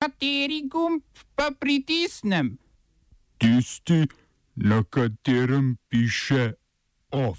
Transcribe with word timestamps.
Kateri 0.00 0.62
gumb 0.64 1.02
pa 1.36 1.50
pritisnem? 1.52 2.54
Tisti, 3.36 4.06
na 4.56 4.80
katerem 4.88 5.76
piše 5.88 6.54
OF. 7.12 7.38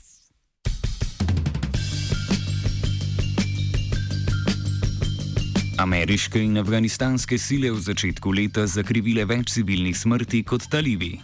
Ameriške 5.78 6.44
in 6.44 6.62
afganistanske 6.62 7.40
sile 7.42 7.72
v 7.74 7.82
začetku 7.82 8.30
leta 8.30 8.68
zakrivile 8.70 9.26
več 9.26 9.56
civilnih 9.56 9.98
smrti 9.98 10.44
kot 10.46 10.70
talibi. 10.70 11.16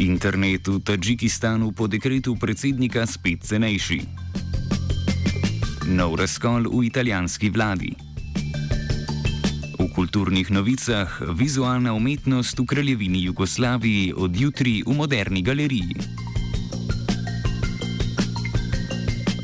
Internet 0.00 0.72
v 0.72 0.80
Tadžikistanu 0.80 1.74
po 1.76 1.92
dekretu 1.92 2.38
predsednika 2.40 3.04
spet 3.04 3.44
cenejši. 3.44 4.00
Nov 5.92 6.16
razkol 6.16 6.72
v 6.72 6.86
italijanski 6.88 7.52
vladi. 7.52 8.13
Kulturnih 9.94 10.50
novicah 10.50 11.06
vizualna 11.38 11.92
umetnost 11.94 12.58
v 12.58 12.66
kraljevini 12.66 13.22
Jugoslaviji 13.22 14.12
od 14.16 14.40
jutri 14.40 14.82
v 14.86 14.90
moderni 14.90 15.42
galeriji. 15.42 15.94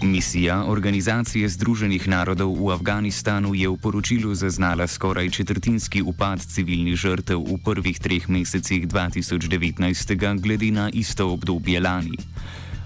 Misija 0.02 0.64
Organizacije 0.66 1.48
Združenih 1.48 2.08
narodov 2.08 2.50
v 2.58 2.72
Afganistanu 2.74 3.54
je 3.54 3.70
v 3.70 3.78
poročilu 3.78 4.34
zaznala 4.34 4.90
skoraj 4.90 5.30
četrtinski 5.30 6.02
upad 6.02 6.42
civilnih 6.42 6.98
žrtev 6.98 7.38
v 7.38 7.54
prvih 7.64 8.00
treh 8.00 8.28
mesecih 8.28 8.88
2019, 8.88 10.42
glede 10.42 10.70
na 10.70 10.90
isto 10.90 11.30
obdobje 11.30 11.80
lani. 11.80 12.18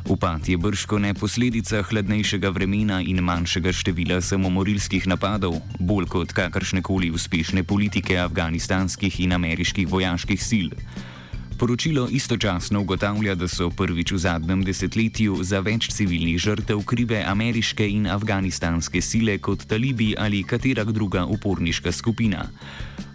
Upad 0.08 0.48
je 0.48 0.56
brško 0.56 0.98
ne 0.98 1.14
posledica 1.14 1.82
hladnejšega 1.82 2.48
vremena 2.52 3.00
in 3.00 3.22
manjšega 3.24 3.72
števila 3.72 4.20
samomorilskih 4.20 5.06
napadov, 5.08 5.56
bolj 5.80 6.06
kot 6.12 6.34
kakršne 6.36 6.82
koli 6.84 7.08
uspešne 7.10 7.64
politike 7.64 8.18
afganistanskih 8.20 9.20
in 9.24 9.32
ameriških 9.32 9.88
vojaških 9.88 10.44
sil. 10.50 10.68
Poročilo 11.58 12.08
istočasno 12.10 12.80
ugotavlja, 12.80 13.34
da 13.34 13.48
so 13.48 13.70
prvič 13.70 14.12
v 14.12 14.18
zadnjem 14.18 14.64
desetletju 14.64 15.38
za 15.42 15.60
več 15.62 15.86
civilnih 15.94 16.38
žrtev 16.38 16.82
krive 16.82 17.22
ameriške 17.22 17.86
in 17.88 18.08
afganistanske 18.10 19.00
sile 19.00 19.38
kot 19.38 19.66
talibi 19.70 20.14
ali 20.18 20.42
katera 20.42 20.84
druga 20.84 21.24
uporniška 21.24 21.92
skupina. 21.92 22.48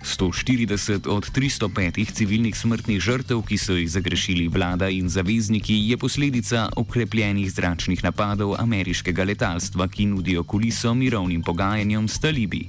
140 0.04 1.08
od 1.12 1.28
305 1.36 2.14
civilnih 2.16 2.56
smrtnih 2.56 3.02
žrtev, 3.02 3.44
ki 3.44 3.58
so 3.58 3.76
jih 3.76 3.90
zagrešili 3.92 4.48
vlada 4.48 4.88
in 4.90 5.10
zavezniki, 5.10 5.76
je 5.92 5.98
posledica 5.98 6.70
okrepljenih 6.76 7.52
zračnih 7.52 8.04
napadov 8.04 8.56
ameriškega 8.62 9.24
letalstva, 9.24 9.88
ki 9.88 10.06
nudijo 10.06 10.44
kuliso 10.44 10.94
mirovnim 10.94 11.44
pogajanjem 11.44 12.08
s 12.08 12.20
talibi. 12.20 12.68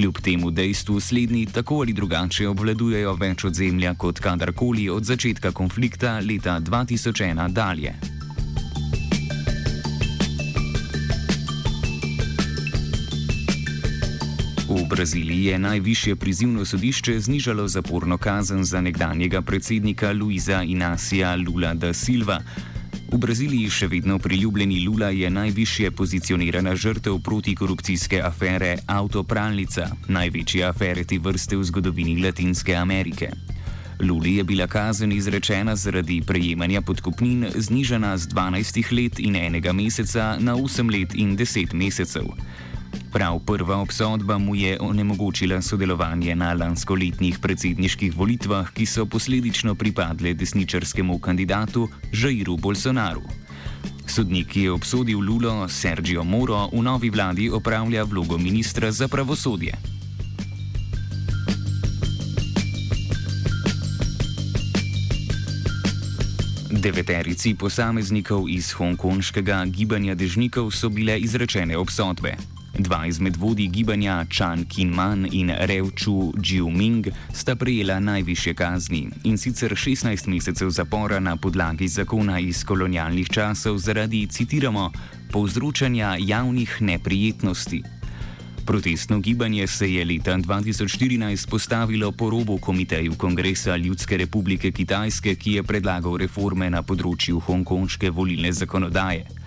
Kljub 0.00 0.18
temu 0.18 0.50
dejstvu 0.50 1.00
slednji 1.00 1.46
tako 1.46 1.74
ali 1.74 1.92
drugače 1.92 2.46
obvladujejo 2.48 3.12
več 3.20 3.42
odzemlja 3.44 3.90
kot 4.00 4.20
kadarkoli 4.24 4.86
od 4.88 5.04
začetka 5.04 5.52
konflikta 5.52 6.14
leta 6.24 6.54
2001 6.60 7.52
dalje. 7.52 7.92
V 14.68 14.88
Braziliji 14.88 15.44
je 15.44 15.58
najvišje 15.58 16.16
prizivno 16.16 16.64
sodišče 16.64 17.20
znižalo 17.20 17.68
zaporno 17.68 18.18
kazen 18.18 18.64
za 18.64 18.80
nekdanjega 18.80 19.42
predsednika 19.42 20.12
Luisa 20.12 20.62
Inacija 20.62 21.36
Lula 21.36 21.74
da 21.74 21.92
Silva. 21.92 22.40
V 23.10 23.18
Braziliji 23.18 23.66
še 23.74 23.86
vedno 23.90 24.20
priljubljeni 24.22 24.84
Lula 24.86 25.08
je 25.10 25.26
najvišje 25.30 25.90
pozicionirana 25.98 26.76
žrtev 26.78 27.16
protikorupcijske 27.26 28.20
afere 28.22 28.76
Autopralnica, 28.86 29.88
največje 30.06 30.62
afere 30.68 31.02
te 31.04 31.18
vrste 31.18 31.58
v 31.58 31.66
zgodovini 31.66 32.14
Latinske 32.22 32.76
Amerike. 32.78 33.32
Luli 34.00 34.36
je 34.36 34.44
bila 34.46 34.68
kazen 34.70 35.10
izrečena 35.12 35.74
zaradi 35.76 36.20
prejemanja 36.22 36.84
podkupnin 36.86 37.48
znižana 37.56 38.14
z 38.16 38.30
12 38.30 38.92
let 38.94 39.18
in 39.18 39.36
enega 39.36 39.72
meseca 39.72 40.36
na 40.38 40.54
8 40.54 40.94
let 40.94 41.14
in 41.18 41.34
10 41.36 41.74
mesecev. 41.74 42.30
Prav 43.12 43.38
prva 43.46 43.76
obsodba 43.82 44.38
mu 44.38 44.54
je 44.54 44.78
onemogočila 44.80 45.62
sodelovanje 45.62 46.34
na 46.36 46.52
lanskoletnih 46.54 47.38
predsedniških 47.38 48.16
volitvah, 48.16 48.70
ki 48.70 48.86
so 48.86 49.06
posledično 49.06 49.74
pripadle 49.74 50.34
desničarskemu 50.34 51.18
kandidatu 51.18 51.88
Žairu 52.12 52.56
Bolsonaru. 52.56 53.22
Sodnik, 54.06 54.48
ki 54.48 54.60
je 54.62 54.72
obsodil 54.72 55.18
Lulo 55.18 55.68
Sergio 55.68 56.24
Moro, 56.24 56.68
v 56.72 56.82
novi 56.82 57.10
vladi 57.10 57.50
opravlja 57.50 58.04
vlogo 58.04 58.38
ministra 58.38 58.90
za 58.90 59.08
pravosodje. 59.08 59.74
Deveterici 66.70 67.54
posameznikov 67.54 68.48
iz 68.48 68.72
hongkonškega 68.72 69.64
gibanja 69.68 70.14
dežnikov 70.14 70.70
so 70.70 70.88
bile 70.88 71.18
izrečene 71.18 71.76
obsodbe. 71.76 72.59
Dva 72.80 73.06
izmed 73.06 73.36
vodij 73.36 73.68
gibanja 73.68 74.24
Chan 74.30 74.64
Kinman 74.64 75.28
in 75.32 75.50
Rev 75.50 75.90
Chu 75.92 76.32
Jiuming 76.42 77.08
sta 77.32 77.56
prejela 77.56 78.00
najviše 78.00 78.54
kazni 78.54 79.08
in 79.24 79.38
sicer 79.38 79.72
16 79.76 80.28
mesecev 80.28 80.70
zapora 80.70 81.20
na 81.20 81.36
podlagi 81.36 81.88
zakona 81.88 82.38
iz 82.40 82.64
kolonialnih 82.64 83.28
časov 83.28 83.78
zaradi, 83.78 84.26
citiramo, 84.26 84.92
povzročanja 85.32 86.16
javnih 86.20 86.76
neprijetnosti. 86.80 87.82
Protestno 88.66 89.18
gibanje 89.18 89.66
se 89.66 89.92
je 89.94 90.04
leta 90.04 90.36
2014 90.38 91.48
postavilo 91.50 92.12
po 92.12 92.30
robu 92.30 92.58
komiteju 92.58 93.14
Kongresa 93.14 93.76
Ljudske 93.76 94.16
republike 94.16 94.70
Kitajske, 94.72 95.34
ki 95.34 95.52
je 95.52 95.62
predlagal 95.62 96.16
reforme 96.16 96.70
na 96.70 96.82
področju 96.82 97.40
hongkonške 97.40 98.10
volilne 98.10 98.52
zakonodaje. 98.52 99.39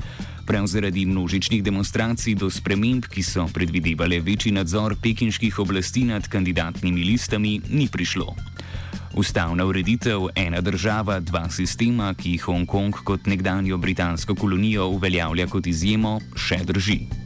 Prav 0.45 0.67
zaradi 0.67 1.05
množičnih 1.05 1.63
demonstracij 1.63 2.35
do 2.35 2.49
sprememb, 2.49 3.05
ki 3.07 3.23
so 3.23 3.47
predvidevale 3.47 4.19
večji 4.19 4.51
nadzor 4.51 4.95
pekinških 5.01 5.59
oblasti 5.59 6.03
nad 6.03 6.27
kandidatnimi 6.27 7.03
listami, 7.03 7.61
ni 7.69 7.87
prišlo. 7.87 8.35
Ustavna 9.15 9.65
ureditev 9.65 10.27
ena 10.35 10.61
država, 10.61 11.19
dva 11.19 11.49
sistema, 11.49 12.13
ki 12.13 12.37
Hongkong 12.37 13.03
kot 13.03 13.25
nekdanjo 13.25 13.77
britansko 13.77 14.35
kolonijo 14.35 14.87
uveljavlja 14.87 15.47
kot 15.47 15.67
izjemo, 15.67 16.19
še 16.35 16.59
drži. 16.65 17.22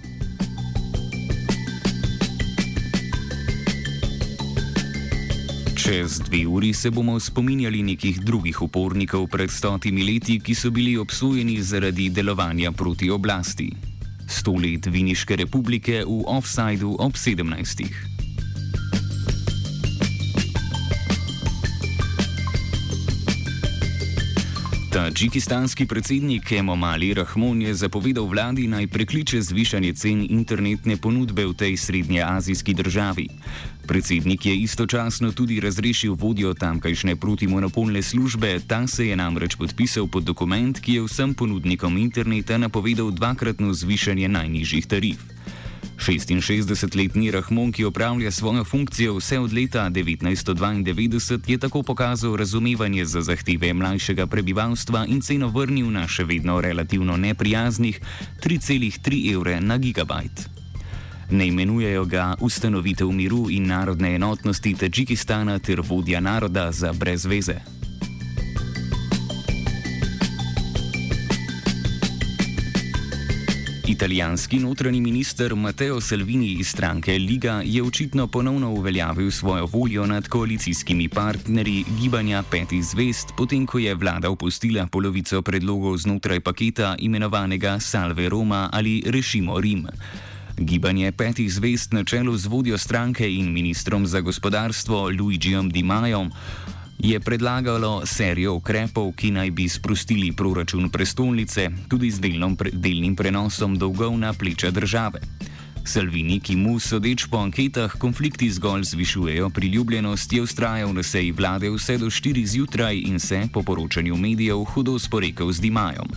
Čez 5.88 6.20
dve 6.20 6.48
uri 6.48 6.74
se 6.74 6.90
bomo 6.92 7.20
spominjali 7.20 7.80
nekih 7.84 8.20
drugih 8.20 8.62
upornikov 8.62 9.30
pred 9.32 9.48
stotimi 9.48 10.04
leti, 10.04 10.36
ki 10.40 10.52
so 10.52 10.68
bili 10.68 10.98
obsojeni 11.00 11.62
zaradi 11.64 12.10
delovanja 12.10 12.74
proti 12.76 13.08
oblasti. 13.10 13.70
Sto 14.28 14.52
let 14.60 14.92
Viniške 14.92 15.40
republike 15.40 16.04
v 16.04 16.20
offsajdu 16.28 16.92
ob 17.00 17.16
sedemnajstih. 17.16 18.17
Tadžikistanski 24.98 25.86
predsednik 25.86 26.52
Emomali 26.52 27.14
Rahmon 27.14 27.62
je 27.62 27.74
zapovedal 27.74 28.26
vladi 28.26 28.66
naj 28.68 28.88
prekliče 28.90 29.42
zvišanje 29.42 29.94
cen 29.94 30.26
internetne 30.26 30.98
ponudbe 30.98 31.46
v 31.46 31.54
tej 31.54 31.78
srednjeazijski 31.78 32.74
državi. 32.74 33.28
Predsednik 33.86 34.46
je 34.46 34.58
istočasno 34.58 35.32
tudi 35.32 35.60
razrešil 35.62 36.18
vodjo 36.18 36.54
tamkajšnje 36.54 37.16
protimonopolne 37.16 38.02
službe, 38.02 38.60
ta 38.68 38.88
se 38.88 39.08
je 39.08 39.16
namreč 39.16 39.56
podpisal 39.56 40.08
pod 40.08 40.24
dokument, 40.24 40.80
ki 40.80 40.94
je 40.94 41.06
vsem 41.06 41.34
ponudnikom 41.34 41.98
interneta 41.98 42.58
napovedal 42.58 43.14
dvakratno 43.14 43.74
zvišanje 43.74 44.28
najnižjih 44.28 44.88
tarif. 44.88 45.37
66-letni 45.98 47.32
Rahmon, 47.32 47.72
ki 47.72 47.86
opravlja 47.86 48.32
svojo 48.32 48.64
funkcijo 48.64 49.16
vse 49.18 49.40
od 49.40 49.54
leta 49.54 49.90
1992, 49.90 51.40
je 51.48 51.58
tako 51.58 51.84
pokazal 51.84 52.36
razumevanje 52.36 53.06
za 53.06 53.22
zahteve 53.22 53.74
mlajšega 53.74 54.28
prebivalstva 54.28 55.06
in 55.06 55.22
ceno 55.22 55.48
vrnil 55.48 55.92
na 55.92 56.08
še 56.08 56.24
vedno 56.24 56.62
relativno 56.62 57.18
neprijaznih 57.18 58.00
3,3 58.44 59.34
evre 59.34 59.60
na 59.62 59.78
gigabajt. 59.78 60.50
Ne 61.32 61.48
imenujejo 61.48 62.06
ga 62.06 62.36
ustanovitev 62.40 63.12
miru 63.12 63.50
in 63.50 63.68
narodne 63.68 64.16
enotnosti 64.16 64.74
Tadžikistana 64.74 65.60
ter 65.60 65.82
vodja 65.82 66.20
naroda 66.20 66.72
za 66.72 66.94
brezveze. 66.94 67.60
Italijanski 73.88 74.60
notranji 74.60 75.02
minister 75.02 75.56
Matteo 75.56 76.02
Salvini 76.02 76.52
iz 76.60 76.68
stranke 76.68 77.12
Liga 77.12 77.62
je 77.66 77.84
očitno 77.84 78.28
ponovno 78.28 78.72
uveljavil 78.72 79.32
svojo 79.32 79.66
voljo 79.66 80.06
nad 80.06 80.28
koalicijskimi 80.28 81.10
partnerji 81.10 81.86
gibanja 82.02 82.44
Petih 82.52 82.84
zvest, 82.84 83.28
potem 83.38 83.66
ko 83.66 83.80
je 83.80 83.96
vlada 83.96 84.30
opustila 84.30 84.88
polovico 84.88 85.42
predlogov 85.42 85.98
znotraj 85.98 86.40
paketa 86.40 86.96
imenovanega 87.00 87.80
Salve 87.80 88.30
Roma 88.30 88.70
ali 88.74 89.04
Rešimo 89.06 89.62
Rim. 89.62 89.88
Gibanje 90.58 91.12
petih 91.12 91.54
zvest 91.54 91.92
na 91.92 92.04
čelu 92.04 92.38
z 92.38 92.46
vodjo 92.46 92.78
stranke 92.78 93.34
in 93.34 93.54
ministrom 93.54 94.08
za 94.08 94.20
gospodarstvo 94.20 95.10
Luigijem 95.20 95.70
Di 95.70 95.84
Majom 95.84 96.32
je 97.00 97.20
predlagalo 97.20 98.06
serijo 98.06 98.54
ukrepov, 98.54 99.12
ki 99.14 99.32
naj 99.32 99.52
bi 99.52 99.70
sprostili 99.70 100.32
proračun 100.32 100.90
prestolnice, 100.90 101.70
tudi 101.88 102.12
z 102.12 102.20
delnom, 102.20 102.58
delnim 102.74 103.16
prenosom 103.16 103.78
dolgov 103.78 104.18
na 104.18 104.34
pleča 104.34 104.72
države. 104.72 105.22
Salvini, 105.88 106.42
ki 106.44 106.56
mu 106.56 106.80
sodeč 106.80 107.30
po 107.32 107.40
anketah 107.40 107.94
konflikti 107.96 108.50
zgolj 108.52 108.84
zvišujejo 108.84 109.50
priljubljenost, 109.50 110.34
je 110.34 110.42
ustrajal 110.42 110.94
na 110.94 111.04
seji 111.04 111.32
vlade 111.32 111.70
vse 111.70 111.98
do 111.98 112.10
4 112.12 112.46
zjutraj 112.46 113.00
in 113.08 113.20
se, 113.20 113.48
po 113.54 113.64
poročanju 113.64 114.18
medijev, 114.18 114.64
hudo 114.64 115.00
sporekel 115.00 115.52
z 115.52 115.60
Dimajom. 115.60 116.12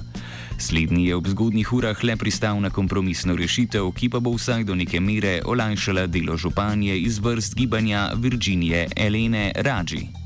Slednji 0.58 1.06
je 1.06 1.16
ob 1.16 1.28
zgodnih 1.28 1.72
urah 1.72 2.04
le 2.04 2.16
pristal 2.16 2.60
na 2.60 2.70
kompromisno 2.70 3.36
rešitev, 3.36 3.92
ki 3.92 4.08
pa 4.08 4.20
bo 4.20 4.34
vsaj 4.34 4.64
do 4.64 4.74
neke 4.74 5.00
mere 5.00 5.40
olajšala 5.44 6.06
delo 6.06 6.36
županje 6.36 6.98
iz 6.98 7.18
vrst 7.18 7.54
gibanja 7.54 8.10
Virginije 8.16 8.88
Elene 8.96 9.52
Raji. 9.54 10.19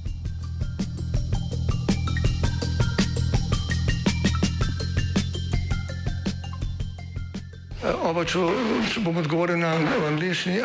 Oba, 8.15 8.23
če, 8.31 8.39
če 8.95 9.01
bom 9.03 9.17
odgovoril 9.19 9.59
na 9.59 9.73
angliški. 10.07 10.61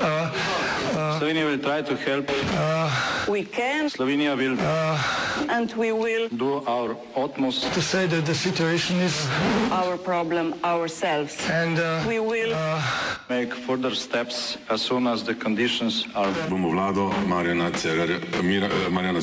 Slovenija 1.17 1.47
will 1.47 1.57
try 1.57 1.81
to 1.81 1.95
help. 1.97 2.29
Uh, 2.53 2.93
we 3.25 3.41
can. 3.41 3.89
Slovenija 3.89 4.35
will. 4.37 4.53
Uh, 4.53 5.01
and 5.49 5.73
we 5.73 5.89
will 5.91 6.29
do 6.29 6.61
our 6.69 6.93
utmost 7.17 7.73
to 7.73 7.81
say 7.81 8.05
that 8.05 8.27
the 8.29 8.35
situation 8.35 9.01
is 9.01 9.25
our 9.71 9.97
problem 9.97 10.53
ourselves. 10.63 11.41
And 11.49 11.79
uh, 11.79 12.05
we 12.05 12.19
will 12.19 12.53
uh, 12.53 12.85
make 13.33 13.55
further 13.65 13.95
steps 13.97 14.61
as 14.69 14.83
soon 14.85 15.07
as 15.07 15.23
the 15.23 15.33
conditions 15.33 16.05
are. 16.13 16.29
Bomo 16.53 16.69
vlado 16.69 17.09
Marjana 17.25 17.73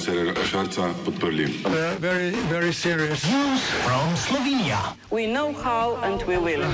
Cererera 0.03 0.43
Šarca 0.51 0.91
podprli. 1.07 1.47
Very, 2.03 2.31
very 2.51 2.73
serious. 2.73 3.23
News 3.31 3.63
from 3.87 4.17
Slovenia. 4.19 4.99
We 5.15 5.31
know 5.31 5.53
how 5.53 5.95
and 6.03 6.21
we 6.27 6.39
will. 6.39 6.67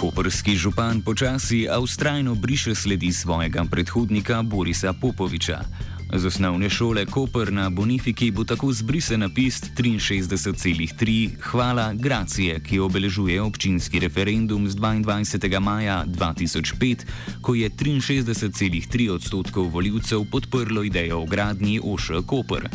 Koperski 0.00 0.56
župan 0.56 1.02
počasi, 1.04 1.68
a 1.68 1.76
ustrajno 1.76 2.34
briše 2.34 2.74
sledi 2.74 3.12
svojega 3.12 3.64
predhodnika 3.70 4.42
Borisa 4.42 4.92
Popoviča. 4.92 5.60
Z 6.16 6.26
osnovne 6.26 6.70
šole 6.70 7.04
Koper 7.06 7.52
na 7.52 7.70
Bonifiki 7.70 8.30
bo 8.30 8.44
tako 8.44 8.72
zbrisen 8.72 9.20
napis 9.20 9.60
63,3 9.76 11.30
Hvala 11.40 11.92
Gracije, 11.92 12.60
ki 12.60 12.78
obeležuje 12.78 13.42
občinski 13.42 14.00
referendum 14.00 14.68
z 14.68 14.76
22. 14.76 15.60
maja 15.60 16.04
2005, 16.06 16.96
ko 17.40 17.54
je 17.54 17.70
63,3 17.70 19.10
odstotkov 19.10 19.68
voljivcev 19.68 20.24
podprlo 20.30 20.82
idejo 20.82 21.20
o 21.20 21.26
gradnji 21.26 21.80
Oša 21.84 22.22
Koper. 22.22 22.68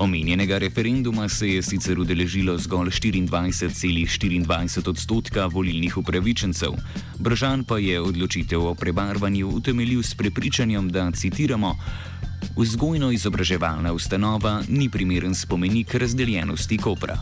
Omenjenega 0.00 0.58
referenduma 0.58 1.28
se 1.28 1.48
je 1.48 1.62
sicer 1.62 1.98
udeležilo 2.00 2.58
zgolj 2.58 2.88
24,24 2.88 4.88
odstotka 4.88 5.46
volilnih 5.46 5.96
upravičencev. 5.96 6.72
Bržan 7.18 7.64
pa 7.64 7.78
je 7.78 8.00
odločitev 8.00 8.64
o 8.64 8.74
prebarvanju 8.74 9.48
utemeljil 9.48 10.02
s 10.02 10.14
prepričanjem, 10.14 10.88
da 10.88 11.10
citiramo: 11.12 11.76
Vzgojno-izobraževalna 12.56 13.92
ustanova 13.92 14.62
ni 14.68 14.88
primeren 14.88 15.34
spomenik 15.34 15.94
razdeljenosti 15.94 16.78
Kopra. 16.78 17.18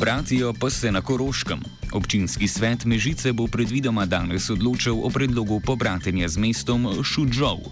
Bratijo 0.00 0.54
pa 0.60 0.70
se 0.70 0.92
na 0.92 1.00
Koroškem. 1.00 1.83
Občinski 1.94 2.50
svet 2.50 2.84
Mežice 2.90 3.30
bo 3.30 3.46
predvidoma 3.46 4.02
danes 4.02 4.50
odločil 4.50 4.98
o 4.98 5.06
predlogu 5.14 5.62
pobratenja 5.62 6.26
z 6.26 6.42
mestom 6.42 6.90
Šudžov. 7.06 7.62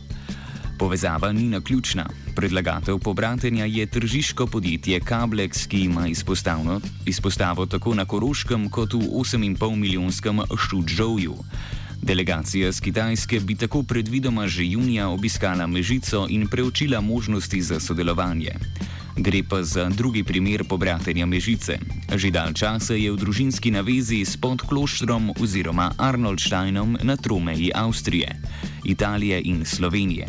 Povezava 0.78 1.34
ni 1.34 1.50
naključna. 1.50 2.06
Predlagatelj 2.38 3.02
pobratenja 3.02 3.66
je 3.66 3.82
tržiško 3.86 4.46
podjetje 4.46 5.00
Kablex, 5.02 5.66
ki 5.66 5.90
ima 5.90 6.06
izpostavo 7.06 7.66
tako 7.66 7.94
na 7.94 8.06
Koroškem 8.06 8.70
kot 8.70 8.94
v 8.94 9.10
8,5 9.10 9.58
milijonskem 9.74 10.40
Šudžovju. 10.54 11.34
Delegacija 12.02 12.72
z 12.72 12.80
Kitajske 12.80 13.40
bi 13.40 13.54
tako 13.54 13.82
predvidoma 13.82 14.46
že 14.46 14.66
junija 14.66 15.08
obiskala 15.08 15.66
Mežico 15.66 16.26
in 16.30 16.46
preučila 16.46 17.00
možnosti 17.00 17.62
za 17.62 17.80
sodelovanje. 17.80 18.54
Gre 19.16 19.42
pa 19.44 19.62
za 19.62 19.88
drugi 19.88 20.24
primer 20.24 20.64
pobratenja 20.64 21.26
Mežice. 21.26 21.76
Že 22.08 22.28
dal 22.32 22.50
časa 22.56 22.96
je 22.96 23.12
v 23.12 23.20
družinski 23.20 23.68
navezi 23.68 24.24
s 24.24 24.40
podkloštrom 24.40 25.36
oziroma 25.36 25.92
Arnoldsteinom 26.00 26.96
na 27.04 27.16
tromeji 27.16 27.68
Avstrije, 27.74 28.40
Italije 28.84 29.42
in 29.44 29.64
Slovenije. 29.64 30.28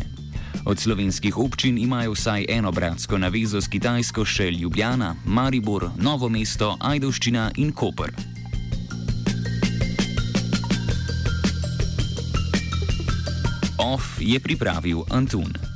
Od 0.64 0.80
slovenskih 0.80 1.36
občin 1.36 1.78
imajo 1.78 2.12
vsaj 2.12 2.44
eno 2.48 2.72
bratsko 2.72 3.18
navezo 3.18 3.60
s 3.60 3.68
Kitajsko 3.68 4.24
še 4.24 4.50
Ljubljana, 4.50 5.16
Maribor, 5.24 5.90
Novo 5.96 6.28
mesto, 6.28 6.76
Ajdovščina 6.80 7.50
in 7.56 7.72
Koper. 7.72 8.12
OF 13.76 14.16
je 14.20 14.40
pripravil 14.40 15.04
Antun. 15.10 15.73